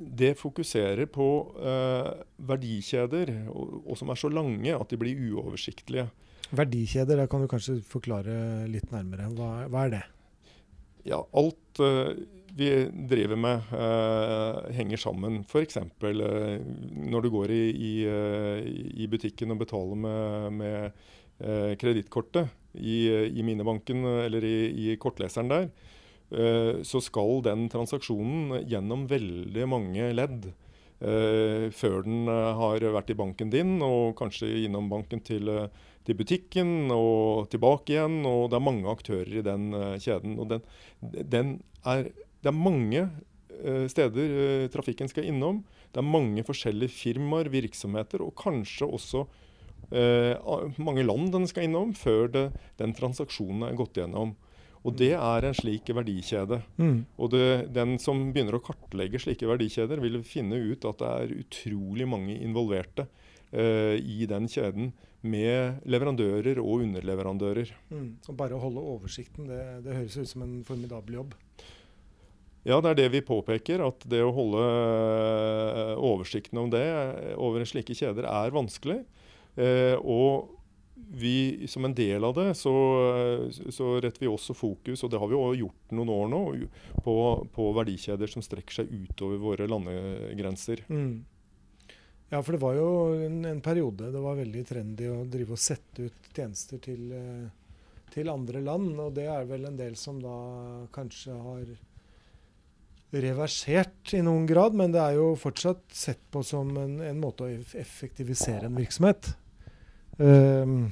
det 0.00 0.32
fokuserer 0.40 1.04
på 1.12 1.28
eh, 1.60 2.10
verdikjeder 2.48 3.34
og, 3.52 3.80
og, 3.84 3.94
som 4.00 4.12
er 4.12 4.20
så 4.20 4.30
lange 4.32 4.72
at 4.72 4.92
de 4.92 4.98
blir 5.00 5.20
uoversiktlige. 5.30 6.08
Verdikjeder, 6.56 7.20
det 7.20 7.28
kan 7.30 7.44
du 7.44 7.50
kanskje 7.50 7.78
forklare 7.86 8.66
litt 8.70 8.88
nærmere. 8.94 9.28
Hva, 9.36 9.50
hva 9.70 9.84
er 9.86 9.94
det? 9.98 10.04
Ja, 11.08 11.20
alt 11.36 11.80
eh, 11.84 12.12
vi 12.56 12.70
driver 13.10 13.38
med, 13.38 13.70
eh, 13.76 14.72
henger 14.76 15.00
sammen. 15.00 15.42
F.eks. 15.44 15.78
Eh, 15.78 16.56
når 17.12 17.24
du 17.24 17.30
går 17.36 17.54
i, 17.54 17.62
i, 17.70 17.92
i, 19.04 19.08
butikken 19.10 19.54
og 19.54 19.60
betaler 19.62 20.00
med, 20.00 20.58
med 20.58 21.04
uh, 21.40 21.72
kredittkortet 21.80 22.50
i, 22.74 23.06
i 23.30 23.44
Minibanken 23.46 24.04
eller 24.04 24.44
i, 24.44 24.58
i 24.90 24.96
kortleseren 25.00 25.52
der, 25.52 25.70
så 26.30 27.00
skal 27.02 27.40
den 27.42 27.64
transaksjonen 27.72 28.60
gjennom 28.70 29.08
veldig 29.10 29.64
mange 29.66 30.12
ledd. 30.14 30.52
før 31.00 32.02
den 32.04 32.28
har 32.28 32.84
vært 32.92 33.10
i 33.10 33.16
banken 33.16 33.50
din, 33.50 33.80
og 33.82 34.14
kanskje 34.18 34.66
innom 34.66 34.90
banken 34.90 35.20
til 35.24 35.48
til 36.04 36.16
butikken 36.16 36.90
og 36.92 37.48
tilbake 37.52 37.94
igjen. 37.94 38.24
og 38.26 38.50
Det 38.50 38.56
er 38.56 38.64
mange 38.64 38.88
aktører 38.88 39.32
i 39.40 39.44
den 39.44 39.70
kjeden. 40.00 40.38
og 40.38 40.48
den, 40.48 40.62
den 41.02 41.62
er, 41.84 42.10
Det 42.42 42.48
er 42.48 42.56
mange 42.56 43.10
steder 43.88 44.68
trafikken 44.72 45.08
skal 45.08 45.24
innom. 45.28 45.64
Det 45.92 46.00
er 46.00 46.06
mange 46.06 46.42
forskjellige 46.44 46.88
firmaer, 46.88 47.50
virksomheter 47.50 48.22
og 48.22 48.34
kanskje 48.34 48.86
også 48.86 49.26
mange 50.78 51.02
land 51.02 51.32
den 51.32 51.48
skal 51.50 51.66
innom 51.66 51.94
før 51.94 52.28
det, 52.30 52.44
den 52.78 52.92
transaksjonen 52.94 53.66
er 53.66 53.74
gått 53.74 53.98
gjennom. 53.98 54.36
Og 54.80 54.96
Det 54.96 55.12
er 55.12 55.44
en 55.44 55.56
slik 55.56 55.90
verdikjede. 55.92 56.62
Mm. 56.80 57.04
Og 57.20 57.30
det, 57.34 57.72
Den 57.74 57.98
som 58.00 58.30
begynner 58.32 58.56
å 58.56 58.64
kartlegge 58.64 59.20
slike 59.20 59.48
verdikjeder, 59.48 60.00
vil 60.00 60.22
finne 60.24 60.56
ut 60.56 60.86
at 60.88 61.02
det 61.02 61.10
er 61.10 61.36
utrolig 61.42 62.08
mange 62.08 62.38
involverte 62.40 63.06
uh, 63.52 63.96
i 64.00 64.24
den 64.30 64.48
kjeden 64.48 64.92
med 65.20 65.84
leverandører 65.84 66.62
og 66.62 66.86
underleverandører. 66.86 67.74
Mm. 67.92 68.08
Og 68.24 68.36
bare 68.38 68.56
å 68.56 68.62
holde 68.62 68.86
oversikten, 68.94 69.50
det, 69.50 69.60
det 69.84 69.98
høres 69.98 70.16
ut 70.16 70.32
som 70.32 70.46
en 70.46 70.56
formidabel 70.64 71.20
jobb. 71.20 71.36
Ja, 72.68 72.76
det 72.80 72.90
er 72.90 72.98
det 72.98 73.10
vi 73.14 73.24
påpeker. 73.24 73.82
At 73.84 74.04
det 74.08 74.20
å 74.24 74.32
holde 74.36 74.64
eh, 74.64 75.92
oversikten 75.96 76.60
om 76.60 76.72
det 76.72 76.84
over 77.40 77.64
slike 77.68 77.96
kjeder 77.96 78.28
er 78.28 78.56
vanskelig. 78.56 79.00
Eh, 79.60 79.96
og 80.00 80.59
vi, 81.08 81.66
som 81.68 81.84
en 81.84 81.94
del 81.96 82.24
av 82.24 82.34
det, 82.36 82.52
så, 82.58 82.72
så, 83.72 83.90
retter 84.00 84.24
vi 84.24 84.30
også 84.30 84.54
fokus, 84.56 85.02
og 85.04 85.10
det 85.12 85.20
har 85.20 85.30
vi 85.30 85.38
også 85.38 85.60
gjort 85.62 85.94
noen 85.96 86.12
år 86.14 86.30
nå, 86.32 86.42
på, 87.04 87.16
på 87.54 87.68
verdikjeder 87.76 88.30
som 88.30 88.44
strekker 88.44 88.80
seg 88.80 88.92
utover 88.92 89.40
våre 89.42 89.68
landegrenser. 89.70 90.84
Mm. 90.88 91.20
Ja, 92.30 92.38
for 92.42 92.54
det 92.54 92.62
var 92.62 92.76
jo 92.78 92.90
en, 93.26 93.40
en, 93.44 93.60
periode 93.60 94.12
det 94.14 94.20
var 94.22 94.38
veldig 94.38 94.62
trendy 94.68 95.08
å 95.10 95.24
drive 95.26 95.56
og 95.56 95.60
sette 95.60 96.06
ut 96.06 96.28
tjenester 96.30 96.78
til, 96.82 97.08
eh, 97.10 97.48
til, 98.14 98.30
andre 98.30 98.62
land. 98.62 98.92
Og 99.02 99.16
det 99.16 99.26
er 99.26 99.48
vel 99.50 99.66
en 99.66 99.78
del 99.78 99.96
som 99.98 100.20
da 100.22 100.36
kanskje 100.94 101.34
har 101.34 101.72
reversert 103.10 104.14
i 104.14 104.22
noen 104.22 104.46
grad, 104.46 104.78
men 104.78 104.94
det 104.94 105.02
er 105.02 105.18
jo 105.18 105.32
fortsatt 105.34 105.82
sett 105.90 106.22
på 106.30 106.44
som 106.46 106.70
en, 106.78 107.00
en 107.02 107.18
måte 107.18 107.48
å 107.48 107.50
effektivisere 107.82 108.70
en 108.70 108.78
virksomhet. 108.78 109.32
Um, 110.20 110.90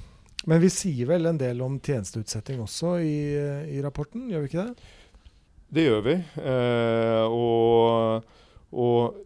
men 0.49 0.63
vi 0.63 0.71
sier 0.73 1.11
vel 1.11 1.29
en 1.29 1.39
del 1.41 1.61
om 1.61 1.77
tjenesteutsetting 1.85 2.63
også 2.65 2.97
i, 3.05 3.19
i 3.77 3.81
rapporten, 3.85 4.29
gjør 4.33 4.45
vi 4.45 4.51
ikke 4.51 4.67
det? 4.67 4.93
Det 5.77 5.85
gjør 5.85 6.05
vi. 6.07 6.15
Uh, 6.41 7.25
og, 7.29 8.37
og 8.73 9.19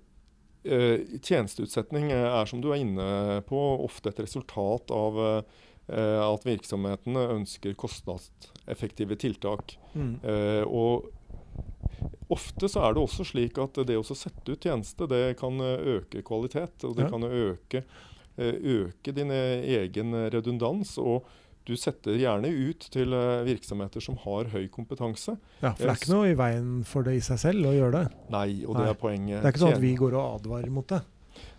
Eh, 0.65 1.01
tjenesteutsetning 1.23 2.13
er, 2.15 2.45
som 2.47 2.61
du 2.63 2.71
er 2.71 2.83
inne 2.85 3.41
på, 3.49 3.59
ofte 3.83 4.13
et 4.13 4.21
resultat 4.23 4.93
av 4.95 5.19
eh, 5.23 6.21
at 6.23 6.47
virksomhetene 6.47 7.25
ønsker 7.35 7.75
kostnadseffektive 7.79 9.19
tiltak. 9.19 9.75
Mm. 9.99 10.15
Eh, 10.23 10.63
og 10.63 11.11
ofte 12.33 12.71
så 12.71 12.87
er 12.87 12.95
det 12.95 13.03
også 13.03 13.27
slik 13.33 13.59
at 13.61 13.83
det 13.89 13.99
å 13.99 14.07
sette 14.07 14.55
ut 14.55 14.63
tjeneste, 14.63 15.11
det 15.11 15.35
kan 15.41 15.59
øke 15.59 16.23
kvalitet. 16.27 16.87
Og 16.87 16.95
det 16.97 17.09
ja. 17.09 17.11
kan 17.11 17.27
øke, 17.27 17.85
øke 18.39 19.13
din 19.13 19.31
egen 19.31 20.15
redundans. 20.33 20.97
og 20.99 21.27
du 21.69 21.75
setter 21.79 22.19
gjerne 22.19 22.51
ut 22.51 22.87
til 22.93 23.15
eh, 23.15 23.45
virksomheter 23.47 24.03
som 24.03 24.19
har 24.25 24.51
høy 24.53 24.67
kompetanse. 24.73 25.37
Ja, 25.61 25.73
For 25.73 25.85
det 25.85 25.93
er 25.93 26.01
ikke 26.01 26.13
noe 26.15 26.31
i 26.33 26.37
veien 26.39 26.71
for 26.89 27.07
det 27.07 27.17
i 27.19 27.25
seg 27.25 27.41
selv 27.43 27.71
å 27.71 27.75
gjøre 27.77 28.01
det? 28.01 28.21
Nei, 28.35 28.47
og 28.67 28.79
det 28.79 28.87
Nei. 28.87 28.93
er 28.93 28.99
poenget. 28.99 29.37
Det 29.39 29.47
er 29.47 29.55
ikke 29.55 29.65
sånn 29.65 29.77
at 29.77 29.85
vi 29.85 29.97
går 29.99 30.17
og 30.19 30.39
advarer 30.41 30.73
mot 30.75 30.89
det? 30.91 31.03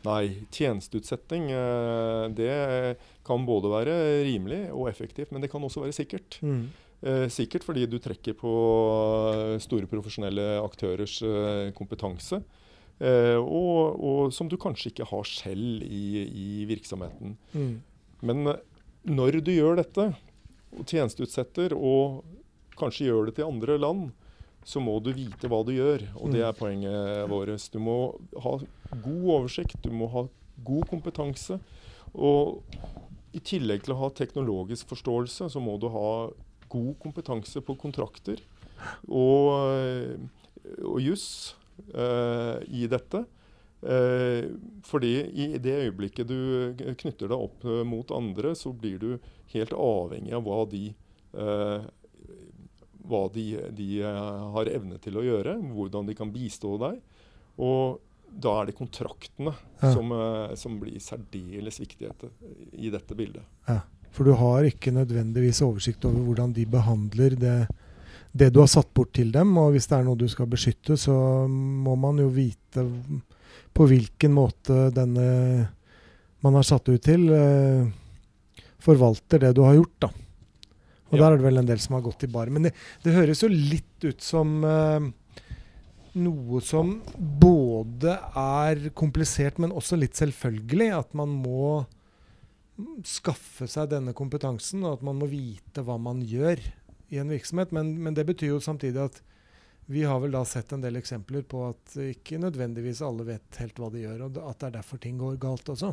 Nei. 0.04 0.24
Tjenesteutsetting 0.54 1.50
eh, 1.56 2.26
det 2.36 2.56
kan 3.28 3.46
både 3.48 3.72
være 3.72 4.00
rimelig 4.28 4.66
og 4.76 4.90
effektivt, 4.92 5.32
men 5.32 5.44
det 5.44 5.52
kan 5.54 5.64
også 5.64 5.86
være 5.86 5.96
sikkert. 5.96 6.42
Mm. 6.44 6.66
Eh, 7.04 7.28
sikkert 7.32 7.64
fordi 7.68 7.88
du 7.88 7.96
trekker 8.04 8.36
på 8.40 8.52
store 9.64 9.88
profesjonelle 9.92 10.58
aktørers 10.64 11.22
kompetanse. 11.78 12.44
Og, 13.02 13.96
og, 13.98 14.20
som 14.32 14.48
du 14.48 14.54
kanskje 14.62 14.92
ikke 14.92 15.08
har 15.10 15.26
selv 15.28 15.82
i, 15.84 16.24
i 16.24 16.66
virksomheten. 16.70 17.34
Mm. 17.52 17.74
Men 18.24 18.54
når 19.04 19.40
du 19.44 19.52
gjør 19.52 19.82
dette, 19.82 20.06
og 20.74 20.86
tjenesteutsetter, 20.88 21.76
og 21.76 22.24
kanskje 22.80 23.10
gjør 23.10 23.28
det 23.28 23.36
til 23.38 23.50
andre 23.50 23.78
land, 23.82 24.06
så 24.64 24.80
må 24.80 24.96
du 25.04 25.12
vite 25.16 25.50
hva 25.52 25.60
du 25.68 25.74
gjør. 25.76 26.06
Og 26.22 26.32
det 26.32 26.46
er 26.46 26.56
poenget 26.56 27.26
vårt. 27.32 27.68
Du 27.74 27.82
må 27.84 27.98
ha 28.46 28.56
god 28.94 29.26
oversikt, 29.38 29.82
du 29.84 29.92
må 29.92 30.08
ha 30.14 30.26
god 30.64 30.88
kompetanse. 30.92 31.60
Og 32.14 32.64
i 33.34 33.42
tillegg 33.44 33.84
til 33.84 33.96
å 33.96 34.02
ha 34.04 34.12
teknologisk 34.14 34.94
forståelse, 34.94 35.50
så 35.52 35.62
må 35.64 35.76
du 35.82 35.90
ha 35.92 36.30
god 36.72 36.94
kompetanse 37.02 37.62
på 37.62 37.76
kontrakter 37.78 38.40
og, 39.06 40.18
og 40.82 40.98
juss 41.04 41.28
uh, 41.96 42.60
i 42.68 42.88
dette. 42.90 43.24
Uh, 43.84 44.54
fordi 44.88 45.16
i 45.28 45.48
det 45.60 45.76
øyeblikket 45.88 46.30
du 46.30 46.84
knytter 47.02 47.28
deg 47.28 47.36
opp 47.36 47.66
eh, 47.68 47.82
mot 47.84 48.14
andre, 48.16 48.54
så 48.56 48.72
blir 48.72 48.96
du 49.02 49.10
helt 49.52 49.74
avhengig 49.76 50.32
av 50.38 50.46
hva 50.46 50.62
de, 50.72 50.86
uh, 51.36 51.84
hva 53.04 53.26
de, 53.34 53.48
de 53.76 53.90
har 54.04 54.72
evne 54.72 55.02
til 55.04 55.20
å 55.20 55.26
gjøre, 55.26 55.58
hvordan 55.76 56.08
de 56.08 56.16
kan 56.16 56.32
bistå 56.32 56.78
deg. 56.86 57.02
Og 57.60 58.00
da 58.34 58.56
er 58.62 58.72
det 58.72 58.78
kontraktene 58.80 59.52
ja. 59.52 59.92
som, 59.92 60.10
som, 60.58 60.80
blir 60.82 60.96
særdeles 61.04 61.78
viktige 61.84 62.32
i 62.72 62.90
dette 62.90 63.14
bildet. 63.14 63.44
Ja, 63.68 63.84
For 64.16 64.26
du 64.26 64.34
har 64.40 64.66
ikke 64.66 64.96
nødvendigvis 64.96 65.60
oversikt 65.62 66.08
over 66.10 66.24
hvordan 66.24 66.56
de 66.56 66.66
behandler 66.66 67.36
det, 67.38 67.58
det 68.34 68.50
du 68.50 68.60
har 68.64 68.72
satt 68.72 68.90
bort 68.98 69.14
til 69.16 69.32
dem. 69.34 69.54
Og 69.62 69.76
hvis 69.76 69.88
det 69.90 70.00
er 70.00 70.08
noe 70.08 70.20
du 70.20 70.28
skal 70.32 70.50
beskytte, 70.50 70.98
så 71.00 71.16
må 71.48 71.96
man 72.00 72.20
jo 72.22 72.30
vite 72.34 72.86
på 73.74 73.88
hvilken 73.90 74.34
måte 74.36 74.90
denne 74.94 75.28
man 76.44 76.58
har 76.60 76.66
satt 76.68 76.90
ut 76.90 77.02
til, 77.06 77.30
eh, 77.32 77.88
forvalter 78.84 79.40
det 79.46 79.54
du 79.56 79.64
har 79.64 79.78
gjort. 79.78 79.96
da. 80.08 80.10
Og 81.14 81.18
ja. 81.18 81.22
der 81.22 81.32
er 81.32 81.38
det 81.38 81.46
vel 81.46 81.62
en 81.62 81.70
del 81.70 81.80
som 81.80 81.96
har 81.96 82.04
gått 82.04 82.26
i 82.26 82.32
bar. 82.34 82.50
Men 82.52 82.68
det, 82.68 82.74
det 83.06 83.16
høres 83.16 83.44
jo 83.46 83.50
litt 83.54 84.04
ut 84.04 84.22
som 84.22 84.58
eh, 84.68 85.08
noe 86.20 86.62
som 86.66 86.98
både 87.16 88.18
er 88.36 88.90
komplisert, 88.98 89.62
men 89.62 89.72
også 89.72 89.98
litt 90.02 90.20
selvfølgelig. 90.20 90.90
At 90.98 91.14
man 91.16 91.32
må 91.32 91.86
skaffe 93.08 93.70
seg 93.70 93.94
denne 93.94 94.16
kompetansen, 94.18 94.84
og 94.84 94.98
at 94.98 95.06
man 95.06 95.22
må 95.22 95.30
vite 95.32 95.86
hva 95.86 96.00
man 96.02 96.26
gjør 96.26 96.60
i 97.14 97.22
en 97.22 97.32
virksomhet. 97.32 97.74
Men, 97.76 97.94
men 98.04 98.18
det 98.18 98.26
betyr 98.30 98.56
jo 98.56 98.64
samtidig 98.64 99.06
at 99.06 99.22
vi 99.92 100.06
har 100.08 100.22
vel 100.24 100.32
da 100.32 100.44
sett 100.48 100.72
en 100.72 100.84
del 100.84 100.96
eksempler 100.96 101.44
på 101.48 101.66
at 101.68 101.98
ikke 102.00 102.40
nødvendigvis 102.40 103.04
alle 103.04 103.28
vet 103.28 103.60
helt 103.60 103.80
hva 103.82 103.90
de 103.92 104.06
gjør, 104.06 104.26
og 104.30 104.42
at 104.48 104.62
det 104.62 104.70
er 104.70 104.76
derfor 104.78 105.02
ting 105.04 105.18
går 105.20 105.36
galt 105.44 105.74
også. 105.74 105.92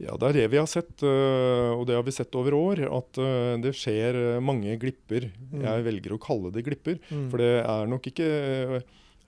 Ja, 0.00 0.14
det 0.16 0.30
er 0.30 0.36
det 0.38 0.46
vi 0.54 0.60
har 0.60 0.68
sett, 0.70 1.02
øh, 1.04 1.74
og 1.74 1.84
det 1.88 1.98
har 1.98 2.04
vi 2.06 2.14
sett 2.16 2.36
over 2.38 2.56
år. 2.56 2.80
At 2.88 3.20
øh, 3.20 3.58
det 3.60 3.74
skjer 3.76 4.16
øh, 4.16 4.42
mange 4.42 4.78
glipper. 4.80 5.28
Mm. 5.50 5.66
Jeg 5.66 5.84
velger 5.90 6.14
å 6.16 6.22
kalle 6.22 6.52
det 6.54 6.64
glipper, 6.66 6.96
mm. 7.10 7.26
for 7.32 7.42
det 7.42 7.52
er 7.60 7.90
nok 7.90 8.10
ikke 8.12 8.30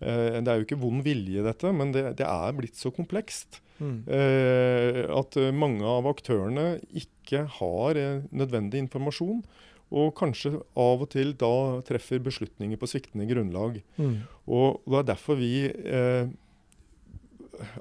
det 0.02 0.50
er 0.50 0.56
jo 0.58 0.64
ikke 0.64 0.80
vond 0.82 1.04
vilje, 1.06 1.44
dette, 1.46 1.70
men 1.78 1.92
det, 1.94 2.00
det 2.18 2.24
er 2.26 2.56
blitt 2.58 2.74
så 2.74 2.90
komplekst. 2.90 3.60
Mm. 3.82 4.04
at 4.06 5.36
mange 5.58 5.82
av 5.82 6.06
aktørene 6.06 6.76
ikke 6.94 7.40
har 7.56 7.98
nødvendig 8.30 8.78
informasjon 8.84 9.40
og 9.92 10.14
kanskje 10.16 10.56
av 10.78 11.04
og 11.04 11.10
til 11.12 11.34
da 11.38 11.82
treffer 11.86 12.22
beslutninger 12.24 12.80
på 12.80 12.88
sviktende 12.90 13.26
grunnlag. 13.28 13.80
Mm. 13.98 14.22
Og 14.48 14.80
Det 14.88 14.98
er 14.98 15.08
derfor 15.12 15.38
vi 15.38 15.54
eh, 15.68 16.32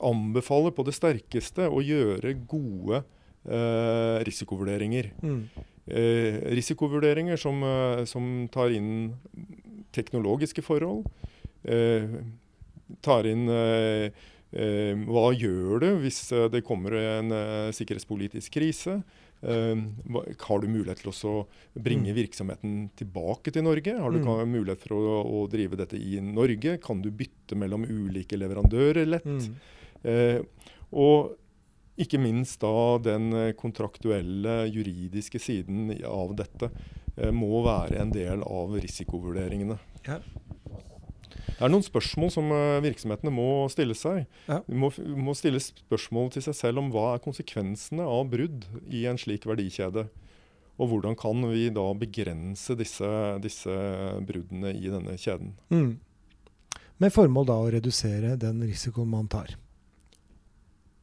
anbefaler 0.04 0.76
på 0.76 0.86
det 0.88 0.96
sterkeste 0.98 1.70
å 1.72 1.82
gjøre 1.84 2.36
gode 2.50 3.02
eh, 3.02 4.18
risikovurderinger. 4.28 5.12
Mm. 5.24 5.42
Eh, 5.88 6.38
risikovurderinger 6.60 7.40
som, 7.40 7.64
eh, 7.64 8.04
som 8.06 8.48
tar 8.52 8.76
inn 8.76 9.16
teknologiske 9.96 10.64
forhold. 10.66 11.08
Eh, 11.64 12.20
tar 13.02 13.28
inn 13.30 13.48
eh, 13.50 14.12
eh, 14.12 14.12
hva 14.52 15.32
gjør 15.34 15.80
du 15.80 15.90
hvis 16.04 16.32
eh, 16.36 16.48
det 16.52 16.64
kommer 16.68 16.92
en 17.00 17.32
eh, 17.32 17.72
sikkerhetspolitisk 17.72 18.52
krise? 18.58 18.98
Eh, 19.42 19.76
har 20.46 20.60
du 20.62 20.68
mulighet 20.68 21.00
til 21.02 21.14
å 21.32 21.48
bringe 21.80 22.12
Mm. 22.12 22.18
virksomheten 22.20 22.74
tilbake 23.00 23.52
til 23.56 23.64
Norge? 23.64 23.96
Har 23.98 24.12
du 24.12 24.20
Mm. 24.20 24.52
mulighet 24.52 24.82
for 24.84 24.96
å, 24.98 25.24
å 25.26 25.50
drive 25.50 25.78
dette 25.80 25.96
i 25.98 26.20
Norge? 26.22 26.78
Kan 26.84 27.02
du 27.02 27.10
bytte 27.12 27.56
mellom 27.56 27.86
ulike 27.88 28.38
leverandører 28.38 29.06
lett? 29.08 29.26
Mm. 29.26 29.56
Eh, 30.04 30.42
og 30.94 31.38
ikke 31.98 32.20
minst 32.20 32.60
da 32.62 32.98
den 33.00 33.32
eh, 33.34 33.52
kontraktuelle, 33.54 34.68
juridiske 34.72 35.40
siden 35.40 35.92
av 36.06 36.36
dette 36.36 36.70
eh, 37.18 37.32
må 37.32 37.64
være 37.64 38.00
en 38.02 38.12
del 38.12 38.42
av 38.44 38.76
risikovurderingene. 38.82 39.80
Ja. 40.08 40.20
Det 41.48 41.66
er 41.68 41.72
noen 41.72 41.86
spørsmål 41.86 42.32
som 42.34 42.52
eh, 42.56 42.80
virksomhetene 42.86 43.32
må 43.34 43.48
stille 43.74 43.96
seg. 43.98 44.24
Ja. 44.48 44.62
De 44.68 44.78
må, 44.82 44.90
må 45.18 45.36
stille 45.38 45.62
spørsmål 45.62 46.32
til 46.34 46.46
seg 46.48 46.58
selv 46.58 46.82
om 46.82 46.92
hva 46.94 47.16
er 47.16 47.24
konsekvensene 47.24 48.06
av 48.08 48.30
brudd 48.32 48.66
i 48.90 49.06
en 49.10 49.20
slik 49.22 49.46
verdikjede. 49.50 50.08
Og 50.82 50.90
hvordan 50.90 51.14
kan 51.20 51.44
vi 51.52 51.68
da 51.74 51.84
begrense 51.94 52.74
disse, 52.80 53.10
disse 53.44 53.74
bruddene 54.26 54.72
i 54.74 54.88
denne 54.90 55.18
kjeden. 55.22 55.52
Mm. 55.70 56.00
Med 57.02 57.14
formål 57.14 57.46
da 57.50 57.58
å 57.62 57.70
redusere 57.74 58.36
den 58.42 58.64
risikoen 58.66 59.10
man 59.10 59.30
tar. 59.30 59.54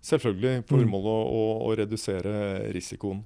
Selvfølgelig 0.08 0.60
Mm. 0.62 0.66
formålet 0.66 1.10
å, 1.12 1.22
å, 1.38 1.44
å 1.68 1.76
redusere 1.76 2.34
risikoen. 2.74 3.24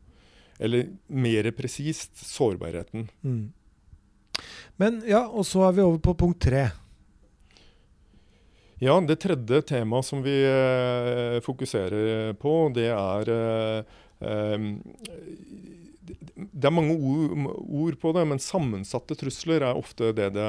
Eller 0.58 0.88
mer 1.08 1.48
presist 1.56 2.16
sårbarheten. 2.26 3.08
Mm. 3.24 3.52
Men 4.80 5.02
ja, 5.06 5.26
og 5.28 5.44
så 5.46 5.66
er 5.68 5.72
vi 5.76 5.84
over 5.84 5.98
på 5.98 6.14
punkt 6.16 6.40
tre. 6.40 6.70
Ja, 8.82 8.96
det 9.06 9.20
tredje 9.22 9.60
temaet 9.68 10.08
som 10.08 10.22
vi 10.24 10.32
eh, 10.42 11.36
fokuserer 11.44 12.32
på, 12.42 12.54
det 12.74 12.88
er 12.90 13.28
eh, 13.30 14.62
Det 16.52 16.66
er 16.66 16.74
mange 16.74 16.96
ord, 16.98 17.44
ord 17.62 17.98
på 18.02 18.12
det, 18.16 18.24
men 18.26 18.42
sammensatte 18.42 19.14
trusler 19.20 19.62
er 19.68 19.78
ofte 19.78 20.10
det 20.16 20.32
det 20.34 20.48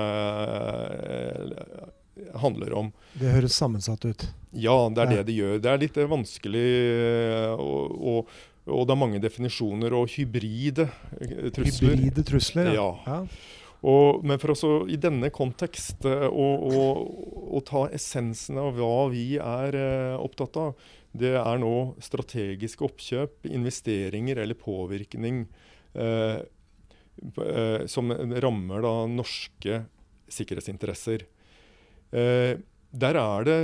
eh, 1.13 1.92
handler 2.42 2.74
om. 2.78 2.90
Det 3.18 3.30
høres 3.36 3.56
sammensatt 3.58 4.06
ut. 4.06 4.25
Ja, 4.54 4.75
det 4.90 5.02
er 5.06 5.12
Ja. 5.12 5.18
det 5.18 5.25
det 5.30 5.36
gjør. 5.38 5.56
Det 5.62 5.70
er 5.72 5.82
litt 5.82 5.98
eh, 5.98 6.10
vanskelig 6.10 6.68
eh, 6.98 7.54
og, 7.54 7.96
og, 8.13 8.34
og 8.70 8.88
det 8.88 8.94
er 8.96 9.02
mange 9.06 9.22
definisjoner 9.22 9.94
og 9.98 10.10
hybride 10.13 10.90
trusler. 11.54 11.96
Hybride 11.98 12.24
trusler. 12.25 12.74
Ja. 12.74 12.90
ja. 13.06 13.20
Og, 13.84 14.24
men 14.24 14.40
for 14.40 14.54
også 14.54 14.72
i 14.92 14.98
denne 15.02 15.28
kontekst 15.34 16.06
eh, 16.08 16.28
å, 16.32 17.60
ta 17.68 17.86
essensen 17.96 18.60
av 18.62 18.78
hva 18.78 19.10
vi 19.12 19.36
er 19.40 19.75
eh, 19.75 20.16
opptatt 20.16 20.60
av, 20.60 20.86
det 21.13 21.34
er 21.38 21.60
nå 21.62 21.94
strategiske 22.02 22.86
oppkjøp, 22.88 23.50
investeringer 23.52 24.40
eller 24.42 24.58
påvirkning 24.58 25.44
eh, 26.00 26.40
eh, 27.44 27.84
som 27.92 28.13
rammer 28.46 28.86
da 28.88 28.94
norske 29.12 29.84
sikkerhetsinteresser. 30.34 31.28
Der 32.13 33.18
er 33.18 33.46
det 33.46 33.58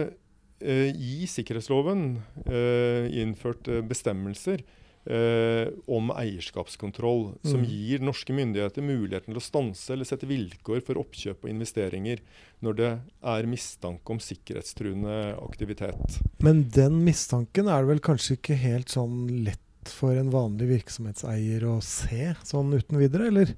i 0.65 1.25
sikkerhetsloven 1.29 2.01
innført 2.49 3.69
bestemmelser 3.89 4.63
eh, 5.09 5.71
om 5.89 6.11
eierskapskontroll, 6.13 7.33
som 7.43 7.59
Mm. 7.61 7.65
gir 7.65 7.99
norske 8.05 8.33
myndigheter 8.33 8.85
muligheten 8.85 9.33
til 9.33 9.39
å 9.41 9.43
stanse 9.43 9.93
eller 9.93 10.05
sette 10.05 10.27
vilkår 10.29 10.83
for 10.85 11.01
oppkjøp 11.01 11.43
og 11.43 11.49
investeringer 11.49 12.19
når 12.61 12.75
det 12.75 12.91
er 13.23 13.49
mistanke 13.49 14.13
om 14.13 14.19
sikkerhetstruende 14.19 15.35
aktivitet. 15.41 16.19
Men 16.39 16.69
den 16.69 17.03
mistanken 17.03 17.67
er 17.67 17.81
det 17.81 17.89
vel 17.95 17.99
kanskje 17.99 18.37
ikke 18.37 18.55
helt 18.61 18.89
sånn 18.93 19.43
lett 19.45 19.59
for 19.89 20.13
en 20.13 20.29
vanlig 20.29 20.67
virksomhetseier 20.69 21.63
å 21.65 21.81
se 21.81 22.35
sånn 22.45 22.73
uten 22.77 22.99
videre, 22.99 23.27
eller? 23.31 23.55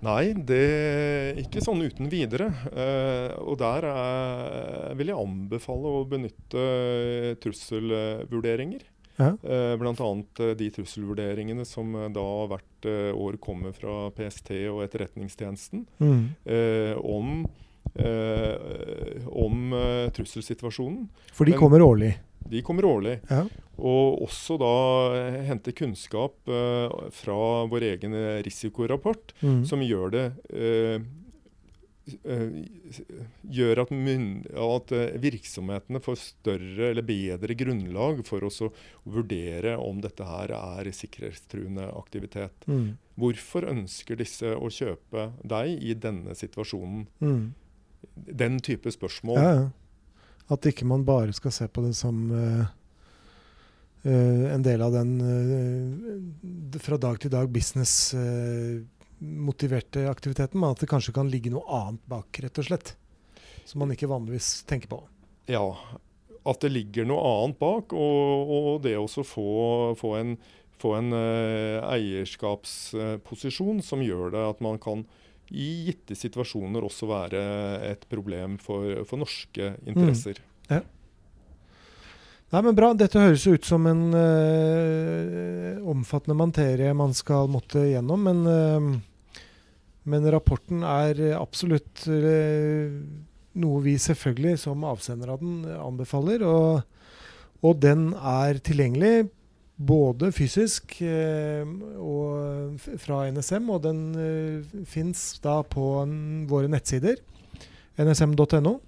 Nei, 0.00 0.30
det 0.32 1.38
ikke 1.42 1.62
sånn 1.64 1.80
uten 1.82 2.06
videre. 2.12 2.52
Eh, 2.70 3.32
og 3.42 3.56
der 3.58 3.82
er, 3.88 4.94
vil 4.94 5.10
jeg 5.10 5.18
anbefale 5.18 5.90
å 5.90 6.04
benytte 6.06 6.66
trusselvurderinger. 7.42 8.84
Ja. 9.18 9.32
Eh, 9.42 9.76
Bl.a. 9.80 9.92
eh, 10.40 10.54
de 10.54 10.68
trusselvurderingene 10.70 11.64
som 11.66 11.94
eh, 11.98 12.08
da 12.14 12.26
hvert 12.52 12.64
år 13.18 13.38
kommer 13.42 13.72
fra 13.74 14.10
PST 14.14 14.52
og 14.70 14.84
Etterretningstjenesten 14.86 15.86
Mm. 15.98 16.28
om, 17.02 17.32
om 19.26 19.72
trusselsituasjonen. 20.14 21.08
For 21.34 21.44
de 21.48 21.56
kommer 21.58 21.82
årlig. 21.82 22.12
De 22.48 22.62
kommer 22.62 22.86
årlig. 22.86 23.16
Ja. 23.28 23.42
Og 23.78 24.22
også 24.28 24.56
da 24.62 24.70
hente 25.48 25.74
kunnskap 25.74 26.38
fra 26.46 27.40
vår 27.70 27.88
egen 27.92 28.14
risikorapport 28.46 29.34
Mm. 29.42 29.64
som 29.66 29.80
gjør 29.82 30.10
det 30.14 30.24
gjør 33.58 33.82
at, 33.82 33.92
at 33.92 34.92
eh, 34.96 35.18
virksomhetene 35.22 36.00
får 36.04 36.20
større 36.22 36.90
eller 36.92 37.06
bedre 37.06 37.56
grunnlag 37.58 38.22
for 38.28 38.46
å 38.46 38.70
vurdere 39.08 39.76
om 39.80 40.00
dette 40.04 40.26
her 40.26 40.54
er 40.56 40.90
sikkerhetstruende 40.94 41.88
aktivitet. 41.98 42.66
Mm. 42.68 42.96
Hvorfor 43.18 43.68
ønsker 43.70 44.20
disse 44.20 44.54
å 44.54 44.70
kjøpe 44.72 45.30
deg 45.42 45.82
i 45.82 45.96
denne 45.98 46.36
situasjonen? 46.38 47.06
Mm. 47.20 47.44
Den 48.14 48.58
type 48.64 48.90
spørsmål. 48.94 49.38
Ja, 49.42 49.54
ja. 49.62 49.68
At 50.48 50.64
ikke 50.68 50.86
man 50.88 51.04
bare 51.04 51.34
skal 51.36 51.52
se 51.52 51.66
på 51.68 51.82
det 51.84 51.92
som 51.98 52.22
uh, 52.32 52.64
uh, 54.06 54.44
en 54.54 54.62
del 54.64 54.80
av 54.80 54.94
den 54.96 55.10
uh, 55.20 56.78
fra 56.80 56.96
dag 56.96 57.20
til 57.20 57.34
dag 57.34 57.50
business-motiverte 59.18 60.10
aktiviteten, 60.10 60.60
men 60.60 60.70
at 60.70 60.80
det 60.80 60.86
kanskje 60.86 61.12
kan 61.14 61.30
ligge 61.30 61.50
noe 61.50 61.64
annet 61.66 62.04
bak, 62.06 62.38
rett 62.40 62.58
og 62.58 62.64
slett. 62.64 62.96
Som 63.64 63.80
man 63.80 63.92
ikke 63.92 64.08
vanligvis 64.08 64.64
tenker 64.64 64.88
på. 64.88 65.02
Ja, 65.46 65.76
at 66.44 66.60
det 66.60 66.72
ligger 66.72 67.04
noe 67.04 67.20
annet 67.20 67.58
bak, 67.58 67.92
og, 67.92 68.48
og 68.48 68.82
det 68.82 68.96
å 68.96 69.06
få, 69.08 69.94
få 69.98 70.14
en, 70.16 70.36
få 70.78 70.94
en 70.96 71.12
uh, 71.12 71.84
eierskapsposisjon 71.92 73.82
som 73.82 74.02
gjør 74.02 74.32
det 74.32 74.44
at 74.48 74.60
man 74.60 74.78
kan 74.78 75.06
i 75.48 75.86
gitte 75.88 76.12
situasjoner 76.12 76.84
også 76.84 77.08
være 77.08 77.40
et 77.88 78.02
problem 78.08 78.58
for, 78.60 79.04
for 79.08 79.20
norske 79.20 79.74
interesser. 79.88 80.42
Nei, 82.48 82.62
men 82.64 82.76
bra. 82.76 82.94
Dette 82.96 83.20
høres 83.20 83.44
ut 83.44 83.66
som 83.68 83.84
en 83.90 84.06
eh, 84.16 85.80
omfattende 85.84 86.36
materie 86.38 86.94
man 86.96 87.12
skal 87.16 87.50
måtte 87.52 87.82
gjennom, 87.90 88.24
men, 88.24 88.40
eh, 88.48 88.86
men 90.08 90.28
rapporten 90.32 90.84
er 90.86 91.20
absolutt 91.38 92.06
eh, 92.10 92.92
noe 93.58 93.82
vi 93.84 93.96
selvfølgelig 94.00 94.58
som 94.64 94.86
avsender 94.88 95.34
av 95.34 95.42
den 95.42 95.64
anbefaler. 95.78 96.44
Og, 96.46 96.80
og 97.64 97.82
den 97.82 98.10
er 98.16 98.60
tilgjengelig 98.64 99.28
både 99.78 100.32
fysisk 100.34 100.96
eh, 101.06 101.62
og 102.02 102.82
fra 102.98 103.22
NSM, 103.30 103.70
og 103.70 103.84
den 103.84 104.02
uh, 104.18 104.84
fins 104.90 105.38
da 105.44 105.60
på 105.62 106.02
våre 106.50 106.70
nettsider. 106.70 107.20
nsm.no. 107.98 108.78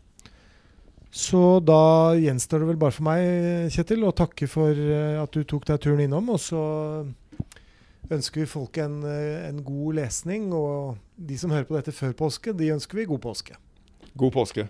Så 1.11 1.59
da 1.67 2.15
gjenstår 2.19 2.63
det 2.63 2.69
vel 2.69 2.79
bare 2.79 2.95
for 2.95 3.07
meg, 3.07 3.71
Kjetil, 3.75 4.05
å 4.07 4.15
takke 4.15 4.47
for 4.51 4.71
eh, 4.71 5.19
at 5.19 5.35
du 5.35 5.43
tok 5.43 5.67
deg 5.67 5.81
turen 5.83 6.05
innom. 6.05 6.31
Og 6.31 6.39
så 6.43 6.61
ønsker 8.11 8.43
vi 8.43 8.51
folk 8.51 8.79
en, 8.83 9.03
eh, 9.07 9.49
en 9.49 9.63
god 9.65 10.01
lesning. 10.01 10.53
Og 10.55 10.99
de 11.17 11.39
som 11.39 11.51
hører 11.51 11.69
på 11.69 11.77
dette 11.77 11.95
før 11.95 12.13
påske, 12.13 12.53
de 12.57 12.73
ønsker 12.75 13.01
vi 13.01 13.09
god 13.11 13.23
påske. 13.23 13.57
God 14.17 14.33
påske. 14.33 14.69